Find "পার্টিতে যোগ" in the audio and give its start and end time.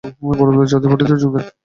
0.91-1.31